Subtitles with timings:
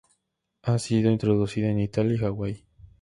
[0.63, 2.65] Ha sido introducida en Italia y Hawái.